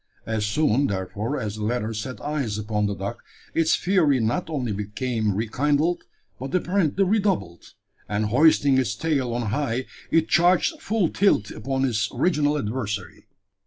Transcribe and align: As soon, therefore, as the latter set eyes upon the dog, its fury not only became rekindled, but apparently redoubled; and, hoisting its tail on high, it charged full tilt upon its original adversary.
As 0.25 0.47
soon, 0.47 0.87
therefore, 0.87 1.39
as 1.39 1.57
the 1.57 1.63
latter 1.63 1.93
set 1.93 2.19
eyes 2.21 2.57
upon 2.57 2.87
the 2.87 2.95
dog, 2.95 3.17
its 3.53 3.75
fury 3.75 4.19
not 4.19 4.49
only 4.49 4.71
became 4.71 5.35
rekindled, 5.35 6.05
but 6.39 6.55
apparently 6.55 7.03
redoubled; 7.03 7.75
and, 8.09 8.25
hoisting 8.25 8.79
its 8.79 8.95
tail 8.95 9.31
on 9.31 9.51
high, 9.51 9.85
it 10.09 10.27
charged 10.27 10.81
full 10.81 11.09
tilt 11.09 11.51
upon 11.51 11.85
its 11.85 12.09
original 12.15 12.57
adversary. 12.57 13.27